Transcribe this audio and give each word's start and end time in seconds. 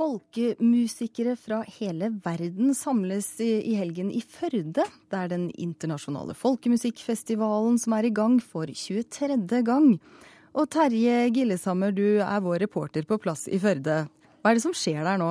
Folkemusikere 0.00 1.34
fra 1.36 1.58
hele 1.76 2.06
verden 2.24 2.72
samles 2.72 3.34
i 3.44 3.74
helgen 3.76 4.08
i 4.08 4.22
Førde. 4.24 4.86
Det 4.86 5.18
er 5.18 5.28
den 5.28 5.50
internasjonale 5.60 6.32
folkemusikkfestivalen 6.32 7.76
som 7.82 7.98
er 7.98 8.08
i 8.08 8.12
gang 8.16 8.38
for 8.40 8.64
23. 8.64 9.60
gang. 9.66 9.90
Og 10.56 10.70
Terje 10.72 11.26
Gillesammer, 11.36 11.92
du 11.92 12.16
er 12.16 12.40
vår 12.40 12.62
reporter 12.64 13.04
på 13.04 13.20
plass 13.20 13.44
i 13.52 13.60
Førde. 13.60 14.06
Hva 14.40 14.54
er 14.54 14.56
det 14.56 14.64
som 14.64 14.72
skjer 14.72 15.04
der 15.04 15.20
nå? 15.20 15.28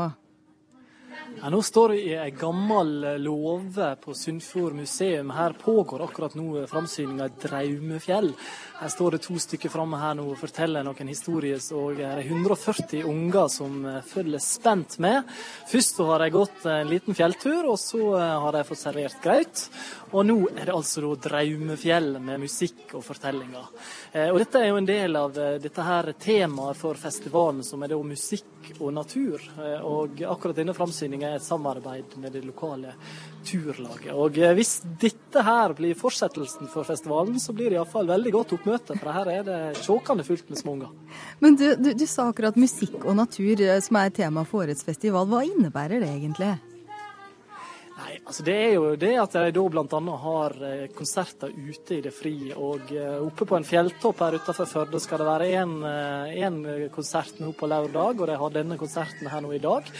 Ja, 1.40 1.48
nå 1.48 1.62
står 1.64 1.94
jeg 1.96 2.02
i 2.04 2.16
ei 2.20 2.32
gammel 2.36 2.90
låve 3.24 3.94
på 4.04 4.12
Sunnfjord 4.12 4.74
museum. 4.76 5.30
Her 5.32 5.54
pågår 5.56 6.02
akkurat 6.04 6.34
nå 6.36 6.66
framsyninga 6.68 7.30
av 7.30 7.38
Draumefjell. 7.39 8.34
Her 8.80 8.92
står 8.92 9.16
det 9.16 9.21
to 9.24 9.38
stykker 9.39 9.71
framme 9.71 10.02
her 10.02 10.18
nå 10.20 10.25
og 10.34 10.39
forteller 10.39 10.84
noen 10.84 11.12
historier. 11.12 11.62
Og 11.75 11.96
det 11.96 12.10
er 12.10 12.20
140 12.25 13.07
unger 13.07 13.48
som 13.52 13.78
eh, 13.88 14.02
følger 14.04 14.44
spent 14.44 14.98
med. 15.04 15.32
Først 15.71 16.02
så 16.02 16.10
har 16.12 16.25
de 16.25 16.30
gått 16.36 16.68
en 16.68 16.92
liten 16.92 17.16
fjelltur, 17.16 17.71
og 17.71 17.80
så 17.80 18.02
eh, 18.19 18.36
har 18.44 18.56
de 18.56 18.66
fått 18.68 18.83
servert 18.83 19.24
graut. 19.24 19.64
Og 20.11 20.28
nå 20.28 20.38
er 20.58 20.68
det 20.68 20.75
altså 20.75 21.06
da 21.06 21.14
Draumefjell 21.30 22.18
med 22.19 22.44
musikk 22.44 22.97
og 23.00 23.04
fortellinger. 23.08 23.71
Eh, 24.11 24.28
og 24.28 24.42
dette 24.44 24.60
er 24.60 24.74
jo 24.74 24.80
en 24.83 24.92
del 24.92 25.19
av 25.24 25.39
dette 25.39 25.88
her 25.88 26.11
temaet 26.19 26.80
for 26.80 27.00
festivalen, 27.00 27.64
som 27.64 27.83
er 27.83 27.96
da 27.96 28.04
musikk 28.04 28.74
og 28.80 28.92
natur. 28.92 29.44
Og 29.88 30.19
akkurat 30.28 30.58
denne 30.60 30.75
framsyninga 30.75 31.29
er 31.29 31.39
et 31.39 31.46
samarbeid 31.46 32.16
med 32.22 32.33
det 32.36 32.44
lokale 32.47 32.94
turlaget. 33.47 34.11
Og 34.14 34.38
eh, 34.38 34.53
Hvis 34.58 34.80
dette 35.02 35.44
her 35.45 35.75
blir 35.78 35.97
fortsettelsen 35.97 36.69
for 36.72 36.88
festivalen, 36.88 37.39
så 37.39 37.55
blir 37.55 37.72
det 37.72 37.80
iallfall 37.80 38.09
veldig 38.09 38.33
godt 38.36 38.55
oppmøte. 38.59 38.97
For 39.00 39.14
her 39.16 39.33
er 39.33 39.45
det 39.47 39.59
tjåkende 39.83 40.25
fullt 40.28 40.50
med 40.52 40.61
småunger. 40.61 40.95
Men 41.44 41.59
du, 41.59 41.67
du, 41.80 41.94
du 41.97 42.08
sa 42.09 42.30
akkurat 42.30 42.59
musikk 42.59 43.00
og 43.03 43.16
natur 43.19 43.61
eh, 43.66 43.80
som 43.83 44.02
er 44.02 44.16
tema 44.16 44.45
for 44.47 44.66
årets 44.66 44.86
festival. 44.88 45.30
Hva 45.30 45.45
innebærer 45.47 46.03
det 46.03 46.11
egentlig? 46.11 46.58
Nei, 48.09 48.17
altså 48.25 48.43
Det 48.43 48.53
er 48.57 48.71
jo 48.73 48.85
det 48.97 49.11
at 49.21 49.35
de 49.38 49.52
da 49.53 49.63
bl.a. 49.69 50.13
har 50.23 50.53
eh, 50.65 50.85
konserter 50.97 51.52
ute 51.53 51.97
i 51.99 52.02
det 52.02 52.11
frie. 52.16 52.55
Og 52.57 52.89
eh, 52.95 53.17
oppe 53.21 53.45
på 53.45 53.57
en 53.57 53.66
fjelltopp 53.67 54.23
her 54.23 54.38
utenfor 54.39 54.69
Førde 54.69 55.01
skal 55.03 55.21
det 55.21 55.27
være 55.27 55.49
én 55.53 56.55
eh, 56.66 56.88
konsert 56.93 57.38
nå 57.38 57.51
på 57.57 57.69
lørdag, 57.69 58.17
og 58.17 58.25
de 58.25 58.38
har 58.41 58.55
denne 58.55 58.77
konserten 58.81 59.29
her 59.29 59.43
nå 59.45 59.51
i 59.53 59.61
dag. 59.61 59.91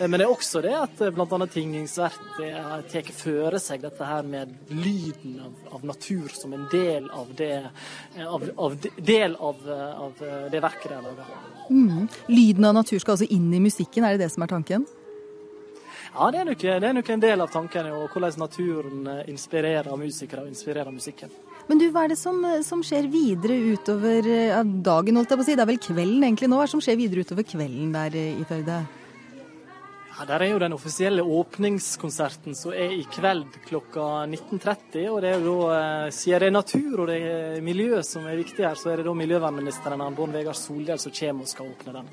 Men 0.00 0.16
det 0.16 0.26
er 0.26 0.32
også 0.32 0.62
det 0.64 0.72
at 0.74 1.02
bl.a. 1.14 1.38
Tingingsverket 1.52 2.88
tar 2.90 3.12
føre 3.14 3.60
seg 3.62 3.84
dette 3.84 4.08
her 4.08 4.26
med 4.26 4.56
lyden 4.72 5.36
av, 5.44 5.52
av, 5.76 5.84
natur 5.86 6.32
som 6.34 6.56
en 6.56 6.64
del 6.72 7.06
av 7.14 7.30
det, 7.38 7.60
av, 8.24 8.48
av, 8.56 8.74
del 8.96 9.36
av, 9.36 9.62
av 10.08 10.24
det 10.50 10.64
verket 10.64 10.90
de 10.90 10.98
har 10.98 11.06
laga. 11.06 11.28
Mm. 11.70 12.10
Lyden 12.32 12.66
av 12.66 12.74
natur 12.80 12.98
skal 12.98 13.14
altså 13.14 13.30
inn 13.30 13.52
i 13.54 13.62
musikken, 13.62 14.02
er 14.02 14.16
det 14.16 14.26
det 14.26 14.32
som 14.34 14.42
er 14.42 14.50
tanken? 14.50 14.88
Ja, 16.12 16.26
det 16.28 16.42
er, 16.42 16.44
nok, 16.44 16.60
det 16.60 16.84
er 16.84 16.92
nok 16.92 17.08
en 17.08 17.22
del 17.22 17.40
av 17.40 17.48
tankene, 17.48 17.92
og 17.96 18.12
hvordan 18.12 18.34
naturen 18.42 19.06
eh, 19.08 19.20
inspirerer 19.32 19.88
musikere 19.96 20.42
og 20.44 20.50
inspirerer 20.50 20.92
musikken. 20.92 21.30
Men 21.70 21.78
du, 21.80 21.86
hva 21.94 22.02
er 22.04 22.12
det 22.12 22.18
som, 22.20 22.42
eh, 22.44 22.58
som 22.66 22.82
skjer 22.84 23.06
videre 23.08 23.56
utover 23.72 24.26
eh, 24.28 24.58
dagen, 24.84 25.16
holdt 25.16 25.32
jeg 25.32 25.40
på 25.40 25.46
å 25.46 25.46
si? 25.46 25.54
Det 25.56 25.64
er 25.64 25.70
vel 25.70 25.80
kvelden 25.80 26.26
egentlig 26.26 26.50
nå? 26.52 26.58
Hva 26.58 26.66
er 26.66 26.68
det 26.68 26.74
som 26.74 26.82
skjer 26.84 26.98
videre 27.00 27.24
utover 27.24 27.46
kvelden 27.48 27.94
der 27.96 28.18
i 28.20 28.44
Førde? 28.50 28.82
Ja, 30.12 30.26
Der 30.28 30.44
er 30.44 30.50
jo 30.50 30.58
den 30.60 30.76
offisielle 30.76 31.24
åpningskonserten 31.24 32.58
som 32.60 32.74
er 32.76 32.92
i 32.92 33.06
kveld 33.08 33.56
klokka 33.64 34.26
19.30. 34.28 35.08
og 35.08 35.22
det 35.24 35.30
er 35.32 35.46
jo 35.48 35.56
da, 35.70 35.80
Siden 36.12 36.44
det 36.44 36.50
er 36.50 36.54
natur 36.58 37.06
og 37.06 37.08
det 37.08 37.16
er 37.30 37.64
miljø 37.64 38.02
som 38.04 38.28
er 38.28 38.36
viktig 38.36 38.68
her, 38.68 38.76
så 38.76 38.92
er 38.92 39.00
det 39.00 39.08
da 39.08 39.16
miljøvernministeren 39.16 40.04
Bård 40.12 40.36
Vegar 40.36 40.60
Solhjell 40.60 41.00
som 41.00 41.16
kommer 41.16 41.48
og 41.48 41.52
skal 41.54 41.72
åpne 41.72 41.96
den. 41.96 42.12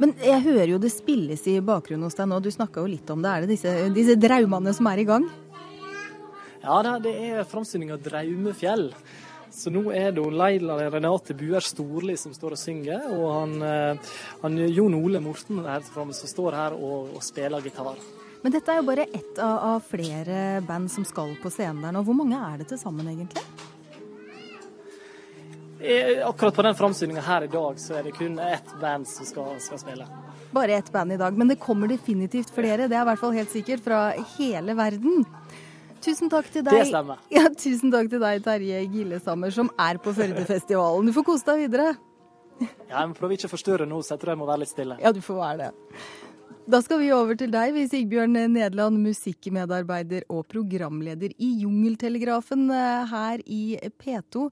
Men 0.00 0.14
jeg 0.22 0.40
hører 0.46 0.72
jo 0.72 0.80
det 0.82 0.92
spilles 0.94 1.44
i 1.50 1.58
bakgrunnen 1.64 2.06
hos 2.06 2.16
deg 2.18 2.30
nå, 2.30 2.40
du 2.40 2.50
snakka 2.52 2.82
jo 2.82 2.90
litt 2.90 3.10
om 3.12 3.22
det. 3.22 3.32
Er 3.32 3.44
det 3.44 3.52
disse, 3.52 3.74
disse 3.94 4.16
draumene 4.20 4.72
som 4.76 4.88
er 4.90 5.02
i 5.02 5.08
gang? 5.08 5.28
Ja, 6.62 6.78
det 7.02 7.12
er 7.12 7.44
framstilling 7.48 7.90
av 7.92 8.00
Draumefjell. 8.04 8.90
Så 9.52 9.68
nå 9.68 9.82
er 9.92 10.14
det 10.16 10.22
Leila 10.32 10.78
Renate 10.88 11.34
Buer 11.36 11.64
Storli 11.64 12.14
som 12.16 12.32
står 12.32 12.54
og 12.56 12.60
synger, 12.60 13.04
og 13.12 13.26
han, 13.34 13.52
eh, 13.66 14.12
han 14.40 14.56
Jon 14.72 14.96
Ole 14.96 15.20
Morten 15.20 15.60
her 15.66 15.84
framme 15.84 16.16
som 16.16 16.30
står 16.30 16.56
her 16.56 16.76
og, 16.78 17.10
og, 17.12 17.20
spiller 17.24 17.60
gitar. 17.60 17.98
Men 18.42 18.54
dette 18.54 18.72
er 18.72 18.80
jo 18.80 18.86
bare 18.88 19.06
ett 19.12 19.36
av, 19.38 19.58
av 19.74 19.84
flere 19.90 20.62
band 20.66 20.90
som 20.90 21.04
skal 21.06 21.36
på 21.42 21.52
scenen 21.52 21.84
der 21.84 21.92
nå. 21.94 22.02
Hvor 22.06 22.16
mange 22.16 22.40
er 22.40 22.62
det 22.62 22.70
til 22.72 22.80
sammen 22.80 23.10
egentlig? 23.12 23.44
Akkurat 26.24 26.54
på 26.54 26.62
den 26.62 26.74
framsyninga 26.78 27.22
her 27.26 27.46
i 27.46 27.50
dag, 27.50 27.80
så 27.80 27.96
er 27.98 28.06
det 28.06 28.12
kun 28.14 28.38
ett 28.38 28.70
band 28.80 29.08
som 29.08 29.26
skal, 29.26 29.56
skal, 29.60 29.80
spille. 29.82 30.06
Bare 30.54 30.78
ett 30.78 30.92
band 30.92 31.12
i 31.12 31.18
dag, 31.18 31.38
men 31.38 31.50
det 31.50 31.58
kommer 31.62 31.90
definitivt 31.90 32.52
flere. 32.54 32.86
Det 32.86 32.96
er 32.96 33.02
i 33.02 33.08
hvert 33.10 33.20
fall 33.20 33.34
helt 33.34 33.50
sikkert, 33.50 33.82
fra 33.84 34.04
hele 34.36 34.76
verden. 34.78 35.26
Tusen 36.02 36.30
takk 36.30 36.48
til 36.54 36.64
deg. 36.66 36.80
Det 36.82 36.88
stemmer. 36.90 37.20
Ja, 37.34 37.48
tusen 37.50 37.92
takk 37.94 38.10
til 38.12 38.22
deg, 38.22 38.42
Terje 38.46 38.80
Gillesammer, 38.94 39.54
som 39.54 39.70
er 39.80 39.98
på 40.02 40.14
Førdefestivalen. 40.14 41.10
Du 41.10 41.14
får 41.16 41.26
kose 41.26 41.46
deg 41.50 41.66
videre. 41.66 41.92
Ja, 42.62 43.00
jeg 43.00 43.10
må 43.10 43.18
prøve 43.18 43.38
ikke 43.38 43.50
å 43.50 43.54
forstyrre 43.56 43.86
nå, 43.88 44.02
så 44.02 44.14
jeg 44.14 44.22
tror 44.22 44.34
jeg 44.36 44.42
må 44.42 44.50
være 44.50 44.62
litt 44.62 44.72
stille. 44.72 44.98
Ja, 45.02 45.14
du 45.14 45.22
får 45.24 45.40
være 45.40 45.64
det. 45.64 45.96
Da 46.70 46.78
skal 46.78 47.00
vi 47.02 47.08
over 47.10 47.34
til 47.34 47.50
deg, 47.50 47.74
Sigbjørn 47.90 48.36
Nederland, 48.54 49.00
musikkmedarbeider 49.02 50.28
og 50.30 50.44
programleder 50.50 51.32
i 51.42 51.48
Jungeltelegrafen 51.64 52.68
eh, 52.70 53.08
her 53.10 53.42
i 53.50 53.62
P2. 53.98 54.46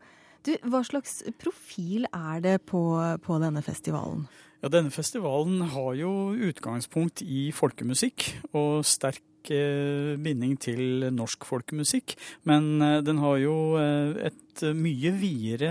Du, 0.46 0.54
hva 0.72 0.80
slags 0.86 1.18
profil 1.40 2.06
er 2.08 2.40
det 2.44 2.60
på, 2.68 2.80
på 3.20 3.40
denne 3.42 3.62
festivalen? 3.64 4.24
Ja, 4.60 4.68
Denne 4.72 4.92
festivalen 4.92 5.62
har 5.72 5.94
jo 5.96 6.12
utgangspunkt 6.50 7.22
i 7.24 7.48
folkemusikk 7.56 8.26
og 8.52 8.84
sterk 8.88 9.22
eh, 9.48 10.18
binding 10.20 10.58
til 10.60 11.08
norsk 11.16 11.46
folkemusikk. 11.48 12.16
Men 12.44 12.82
eh, 12.84 13.00
den 13.06 13.22
har 13.24 13.40
jo 13.40 13.56
et 13.80 14.50
mye 14.76 15.12
videre, 15.16 15.70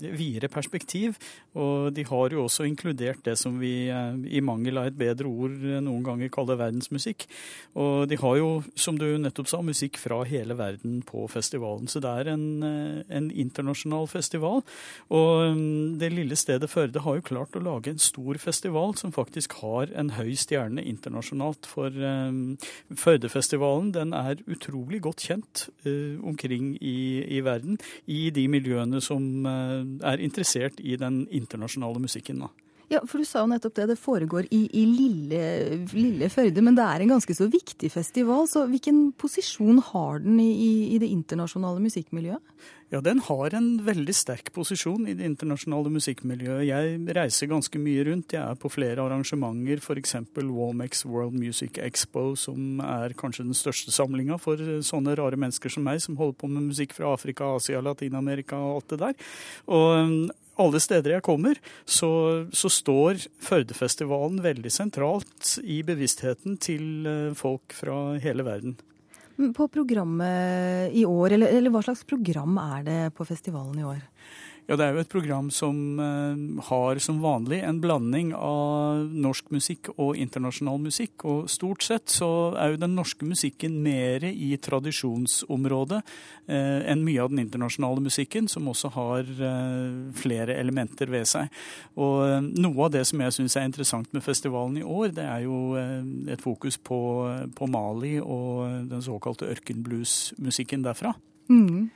videre, 0.00 0.48
perspektiv. 0.52 1.16
Og 1.58 1.92
de 1.94 2.04
har 2.08 2.32
jo 2.32 2.46
også 2.46 2.64
inkludert 2.66 3.22
det 3.26 3.36
som 3.40 3.58
vi 3.60 3.88
eh, 3.92 4.14
i 4.38 4.42
mangel 4.44 4.80
av 4.80 4.88
et 4.88 4.98
bedre 4.98 5.28
ord 5.28 5.56
noen 5.84 6.04
ganger 6.06 6.32
kaller 6.32 6.58
verdensmusikk. 6.60 7.26
Og 7.76 8.08
de 8.10 8.18
har 8.20 8.38
jo, 8.40 8.50
som 8.74 8.98
du 8.98 9.06
nettopp 9.20 9.50
sa, 9.50 9.60
musikk 9.64 10.00
fra 10.00 10.22
hele 10.28 10.56
verden 10.58 11.02
på 11.06 11.26
festivalen. 11.30 11.90
Så 11.90 12.02
det 12.02 12.12
er 12.22 12.32
en, 12.34 12.46
eh, 12.66 13.02
en 13.12 13.30
internasjonal 13.30 14.08
festival. 14.10 14.62
Og 15.12 15.56
mm, 15.56 15.98
det 16.02 16.12
lille 16.14 16.38
stedet 16.38 16.70
Førde 16.72 17.02
har 17.04 17.18
jo 17.18 17.26
klart 17.26 17.56
å 17.58 17.60
lage 17.62 17.92
en 17.92 18.00
stor 18.00 18.38
festival 18.40 18.94
som 18.96 19.12
faktisk 19.12 19.58
har 19.60 19.92
en 19.98 20.14
høy 20.16 20.32
stjerne 20.38 20.82
internasjonalt. 20.88 21.68
For 21.68 21.92
Førdefestivalen 22.98 23.92
den 23.94 24.12
er 24.16 24.42
utrolig 24.50 25.02
godt 25.04 25.24
kjent 25.26 25.66
uh, 25.86 26.18
omkring 26.24 26.74
i, 26.80 27.22
i 27.36 27.42
verden 27.44 27.78
i 28.06 28.30
de 28.34 28.46
miljøene 28.48 29.00
som 29.02 29.46
eh, 29.46 29.84
er 30.08 30.22
interessert 30.22 30.80
i 30.80 30.96
den 31.00 31.24
internasjonale 31.30 32.02
musikken. 32.02 32.44
da. 32.44 32.50
Ja, 32.90 33.00
for 33.08 33.22
du 33.22 33.26
sa 33.28 33.42
jo 33.42 33.50
nettopp 33.52 33.76
det. 33.78 33.86
Det 33.92 33.98
foregår 34.00 34.48
i, 34.50 34.64
i 34.76 34.84
lille, 34.88 35.40
lille, 35.94 36.28
Førde, 36.32 36.64
men 36.64 36.76
det 36.76 36.84
er 36.84 37.04
en 37.04 37.14
ganske 37.14 37.34
så 37.36 37.46
viktig 37.50 37.90
festival. 37.92 38.46
Så 38.50 38.66
hvilken 38.70 39.10
posisjon 39.18 39.80
har 39.92 40.22
den 40.24 40.40
i, 40.42 40.92
i, 40.92 40.98
det 41.00 41.10
internasjonale 41.12 41.82
musikkmiljøet? 41.84 42.42
Ja, 42.92 43.00
den 43.00 43.22
har 43.24 43.54
en 43.56 43.70
veldig 43.86 44.12
sterk 44.12 44.50
posisjon 44.52 45.06
i 45.08 45.14
det 45.16 45.24
internasjonale 45.24 45.88
musikkmiljøet. 45.94 46.66
Jeg 46.68 46.98
reiser 47.16 47.48
ganske 47.48 47.80
mye 47.80 48.04
rundt. 48.10 48.34
Jeg 48.36 48.42
er 48.42 48.60
på 48.60 48.68
flere 48.72 49.00
arrangementer, 49.00 49.80
f.eks. 49.80 50.18
Walmex 50.42 51.06
World 51.08 51.38
Music 51.38 51.80
Expo, 51.80 52.34
som 52.36 52.82
er 52.84 53.16
kanskje 53.16 53.48
den 53.48 53.56
største 53.56 53.94
samlinga 53.94 54.36
for 54.42 54.60
sånne 54.84 55.16
rare 55.16 55.40
mennesker 55.40 55.72
som 55.72 55.88
meg, 55.88 56.04
som 56.04 56.20
holder 56.20 56.36
på 56.42 56.52
med 56.52 56.68
musikk 56.68 56.92
fra 56.98 57.14
Afrika, 57.16 57.54
Asia, 57.56 57.80
Latin-Amerika 57.80 58.60
og 58.60 58.82
alt 58.82 58.92
det 58.92 59.02
der. 59.06 59.34
Og 59.72 60.30
alle 60.62 60.80
steder 60.82 61.16
jeg 61.16 61.26
kommer, 61.26 61.58
så, 61.84 62.10
så 62.54 62.70
står 62.72 63.26
Førdefestivalen 63.42 64.40
veldig 64.44 64.72
sentralt 64.72 65.56
i 65.62 65.82
bevisstheten 65.86 66.56
til 66.62 67.08
eh, 67.08 67.34
folk 67.38 67.74
fra 67.76 68.16
hele 68.22 68.46
verden. 68.46 68.78
På 69.56 69.66
programmet 69.72 70.92
i 70.94 71.06
år, 71.08 71.34
eller, 71.34 71.54
eller 71.56 71.72
hva 71.72 71.82
slags 71.84 72.04
program 72.06 72.58
er 72.62 72.82
det 72.86 73.00
på 73.16 73.26
festivalen 73.26 73.80
i 73.80 73.86
år? 73.88 74.02
Ja, 74.70 74.76
Det 74.76 74.84
er 74.86 74.94
jo 74.94 75.02
et 75.02 75.10
program 75.10 75.48
som 75.50 75.98
eh, 75.98 76.62
har 76.68 76.98
som 77.02 77.18
vanlig 77.22 77.58
en 77.66 77.80
blanding 77.82 78.30
av 78.36 79.08
norsk 79.10 79.50
musikk 79.50 79.90
og 79.96 80.14
internasjonal 80.16 80.78
musikk. 80.84 81.24
Og 81.26 81.50
stort 81.50 81.82
sett 81.82 82.12
så 82.14 82.54
er 82.54 82.72
jo 82.72 82.82
den 82.84 82.94
norske 82.94 83.26
musikken 83.26 83.80
mer 83.82 84.22
i 84.28 84.52
tradisjonsområdet 84.62 85.98
eh, 86.46 86.78
enn 86.92 87.02
mye 87.02 87.24
av 87.24 87.34
den 87.34 87.42
internasjonale 87.42 88.04
musikken, 88.06 88.46
som 88.48 88.70
også 88.70 88.92
har 88.94 89.26
eh, 89.26 90.14
flere 90.22 90.56
elementer 90.62 91.10
ved 91.10 91.26
seg. 91.26 91.50
Og 91.98 92.52
noe 92.54 92.86
av 92.86 92.94
det 92.94 93.04
som 93.10 93.20
jeg 93.26 93.34
syns 93.34 93.58
er 93.58 93.66
interessant 93.66 94.14
med 94.14 94.22
festivalen 94.22 94.78
i 94.78 94.86
år, 94.86 95.10
det 95.18 95.26
er 95.26 95.42
jo 95.48 95.74
et 96.30 96.42
fokus 96.42 96.78
på, 96.78 97.02
på 97.56 97.70
Mali 97.70 98.18
og 98.22 98.86
den 98.92 99.02
såkalte 99.02 99.50
ørkenbluesmusikken 99.50 100.86
derfra. 100.86 101.16
Mm. 101.50 101.90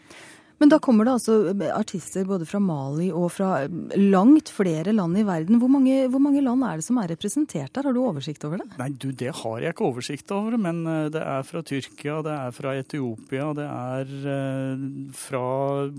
Men 0.58 0.70
da 0.72 0.78
kommer 0.80 1.04
det 1.04 1.16
altså 1.18 1.34
artister 1.76 2.24
både 2.28 2.46
fra 2.48 2.60
Mali 2.62 3.10
og 3.12 3.28
fra 3.34 3.66
langt 3.98 4.48
flere 4.54 4.94
land 4.96 5.18
i 5.20 5.24
verden. 5.26 5.58
Hvor 5.60 5.68
mange, 5.70 6.06
hvor 6.12 6.22
mange 6.22 6.40
land 6.44 6.64
er 6.64 6.80
det 6.80 6.86
som 6.86 7.00
er 7.00 7.10
representert 7.12 7.74
der? 7.76 7.88
Har 7.88 7.96
du 7.96 8.00
oversikt 8.00 8.44
over 8.48 8.62
det? 8.62 8.68
Nei, 8.80 8.88
du, 8.96 9.10
det 9.12 9.34
har 9.42 9.58
jeg 9.60 9.74
ikke 9.74 9.88
oversikt 9.90 10.32
over. 10.32 10.56
Men 10.60 10.80
eh, 10.88 11.08
det 11.12 11.20
er 11.20 11.44
fra 11.46 11.62
Tyrkia, 11.66 12.20
det 12.24 12.36
er 12.36 12.54
fra 12.56 12.72
Etiopia, 12.80 13.50
det 13.56 13.66
er 13.66 14.14
eh, 14.36 14.86
fra 15.16 15.44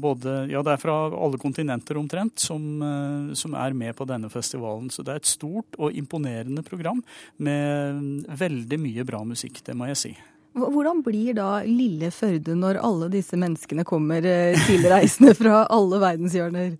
både 0.08 0.38
Ja, 0.52 0.64
det 0.66 0.74
er 0.74 0.82
fra 0.82 0.98
alle 1.14 1.42
kontinenter 1.42 2.00
omtrent 2.02 2.42
som, 2.42 2.66
eh, 2.82 3.36
som 3.38 3.54
er 3.58 3.78
med 3.78 3.94
på 3.98 4.08
denne 4.10 4.32
festivalen. 4.34 4.90
Så 4.94 5.06
det 5.06 5.14
er 5.14 5.22
et 5.22 5.30
stort 5.30 5.78
og 5.78 5.94
imponerende 5.94 6.66
program 6.66 7.04
med 7.38 8.26
veldig 8.42 8.82
mye 8.82 9.06
bra 9.08 9.22
musikk, 9.28 9.62
det 9.68 9.78
må 9.78 9.92
jeg 9.92 10.02
si. 10.02 10.16
Hvordan 10.58 11.04
blir 11.06 11.38
da 11.38 11.62
lille 11.68 12.12
Førde 12.14 12.56
når 12.58 12.82
alle 12.84 13.12
disse 13.14 13.38
menneskene 13.40 13.86
kommer 13.88 14.26
eh, 14.26 14.58
tilreisende 14.68 15.36
fra 15.38 15.66
alle 15.74 16.02
verdenshjørner? 16.02 16.78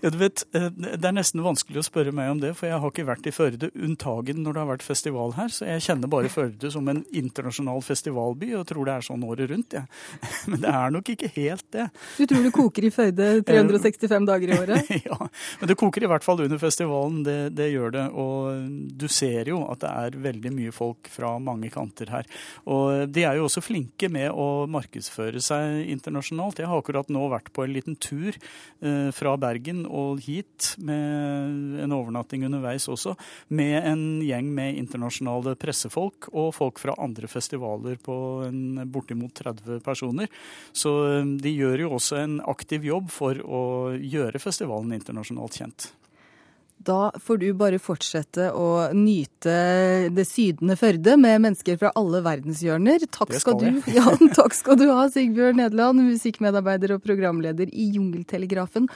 Ja, 0.00 0.10
du 0.10 0.18
vet, 0.18 0.44
eh, 0.54 0.68
Det 0.70 1.04
er 1.04 1.14
nesten 1.14 1.42
vanskelig 1.44 1.80
å 1.80 1.86
spørre 1.86 2.12
meg 2.14 2.30
om 2.32 2.40
det, 2.42 2.52
for 2.58 2.68
jeg 2.68 2.80
har 2.82 2.92
ikke 2.92 3.06
vært 3.08 3.28
i 3.28 3.34
Førde 3.34 3.70
unntagen 3.72 4.42
når 4.42 4.56
det 4.56 4.62
har 4.62 4.70
vært 4.72 4.86
festival 4.86 5.34
her. 5.36 5.52
Så 5.52 5.66
jeg 5.68 5.84
kjenner 5.86 6.10
bare 6.12 6.32
Førde 6.32 6.70
som 6.72 6.88
en 6.88 7.04
internasjonal 7.12 7.82
festivalby 7.84 8.52
og 8.58 8.66
tror 8.68 8.88
det 8.88 8.96
er 8.96 9.06
sånn 9.06 9.24
året 9.26 9.50
rundt. 9.52 9.76
Ja. 9.78 9.84
Men 10.50 10.64
det 10.64 10.72
er 10.72 10.94
nok 10.94 11.12
ikke 11.14 11.30
helt 11.36 11.66
det. 11.74 11.88
Du 12.18 12.26
tror 12.26 12.46
det 12.46 12.54
koker 12.54 12.88
i 12.88 12.92
Førde 12.94 13.30
365 13.48 14.28
dager 14.28 14.52
i 14.52 14.58
året? 14.58 14.92
ja, 15.08 15.18
men 15.60 15.70
det 15.70 15.76
koker 15.78 16.04
i 16.04 16.08
hvert 16.10 16.24
fall 16.24 16.42
under 16.44 16.60
festivalen. 16.60 17.22
Det, 17.26 17.36
det 17.56 17.68
gjør 17.72 17.94
det. 17.94 18.04
Og 18.18 18.68
du 18.98 19.06
ser 19.12 19.48
jo 19.52 19.62
at 19.70 19.82
det 19.82 19.92
er 19.92 20.18
veldig 20.26 20.52
mye 20.54 20.74
folk 20.74 21.10
fra 21.12 21.34
mange 21.42 21.70
kanter 21.72 22.10
her. 22.12 22.28
Og 22.66 23.11
de 23.12 23.24
er 23.26 23.38
jo 23.38 23.46
også 23.46 23.62
flinke 23.64 24.08
med 24.12 24.30
å 24.32 24.64
markedsføre 24.70 25.40
seg 25.44 25.88
internasjonalt. 25.92 26.60
Jeg 26.62 26.70
har 26.70 26.80
akkurat 26.80 27.10
nå 27.12 27.26
vært 27.32 27.52
på 27.54 27.64
en 27.64 27.74
liten 27.74 27.96
tur 28.00 28.32
eh, 28.32 29.10
fra 29.14 29.34
Bergen 29.40 29.84
og 29.86 30.22
hit, 30.24 30.72
med 30.82 31.82
en 31.84 31.94
overnatting 31.96 32.46
underveis 32.48 32.88
også, 32.92 33.14
med 33.54 33.76
en 33.78 34.04
gjeng 34.24 34.50
med 34.54 34.80
internasjonale 34.80 35.56
pressefolk 35.60 36.30
og 36.32 36.52
folk 36.56 36.82
fra 36.82 36.96
andre 37.02 37.30
festivaler 37.30 37.98
på 38.02 38.16
en 38.48 38.82
bortimot 38.92 39.34
30 39.42 39.82
personer. 39.84 40.30
Så 40.72 40.94
eh, 41.10 41.34
de 41.42 41.56
gjør 41.56 41.86
jo 41.86 41.96
også 41.98 42.22
en 42.22 42.38
aktiv 42.52 42.86
jobb 42.88 43.10
for 43.12 43.42
å 43.42 43.64
gjøre 43.96 44.42
festivalen 44.42 44.96
internasjonalt 44.98 45.60
kjent. 45.62 45.92
Da 46.84 47.12
får 47.20 47.38
du 47.38 47.48
bare 47.54 47.78
fortsette 47.82 48.48
å 48.56 48.68
nyte 48.96 49.54
det 50.14 50.24
sydende 50.26 50.76
Førde 50.80 51.14
med 51.20 51.42
mennesker 51.44 51.78
fra 51.78 51.92
alle 51.98 52.22
verdenshjørner. 52.24 53.04
Takk 53.12 53.34
skal, 53.38 53.58
du, 53.60 53.80
ja, 53.98 54.06
takk 54.34 54.56
skal 54.56 54.78
du 54.80 54.86
ha, 54.90 55.06
Sigbjørn 55.12 55.60
Nederland, 55.62 56.02
musikkmedarbeider 56.08 56.96
og 56.96 57.04
programleder 57.04 57.70
i 57.70 57.90
Jungeltelegrafen. 57.96 58.88